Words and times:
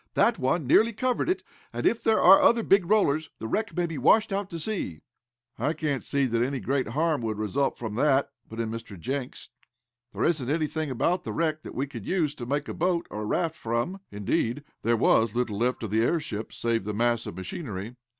That 0.15 0.39
one 0.39 0.65
nearly 0.65 0.93
covered 0.93 1.29
it, 1.29 1.43
and 1.71 1.85
if 1.85 2.01
there 2.01 2.19
are 2.19 2.41
other 2.41 2.63
big 2.63 2.89
rollers, 2.89 3.29
the 3.37 3.47
wreck 3.47 3.77
may 3.77 3.85
be 3.85 3.99
washed 3.99 4.33
out 4.33 4.49
to 4.49 4.57
sea." 4.59 5.01
"I 5.59 5.73
can't 5.73 6.03
see 6.03 6.25
that 6.25 6.41
any 6.41 6.59
great 6.59 6.87
harm 6.87 7.21
would 7.21 7.37
result 7.37 7.77
from 7.77 7.93
that," 7.97 8.31
put 8.49 8.59
in 8.59 8.71
Mr. 8.71 8.99
Jenks. 8.99 9.49
"There 10.11 10.23
isn't 10.23 10.49
anything 10.49 10.89
about 10.89 11.23
the 11.23 11.31
wreck 11.33 11.61
that 11.61 11.75
we 11.75 11.85
could 11.85 12.07
use 12.07 12.33
to 12.37 12.47
make 12.47 12.67
a 12.67 12.73
boat 12.73 13.05
or 13.11 13.27
raft 13.27 13.55
from." 13.57 14.01
Indeed, 14.11 14.63
there 14.81 14.97
was 14.97 15.35
little 15.35 15.59
left 15.59 15.83
of 15.83 15.91
the 15.91 16.01
airship, 16.01 16.51
save 16.51 16.83
the 16.83 16.95
mass 16.95 17.27
of 17.27 17.35
machinery. 17.35 17.93